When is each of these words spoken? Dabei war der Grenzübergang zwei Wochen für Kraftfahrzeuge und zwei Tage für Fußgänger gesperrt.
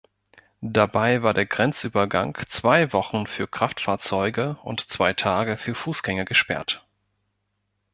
Dabei 0.65 1.21
war 1.21 1.35
der 1.35 1.45
Grenzübergang 1.45 2.35
zwei 2.47 2.91
Wochen 2.91 3.27
für 3.27 3.47
Kraftfahrzeuge 3.47 4.57
und 4.63 4.79
zwei 4.89 5.13
Tage 5.13 5.57
für 5.57 5.75
Fußgänger 5.75 6.25
gesperrt. 6.25 6.83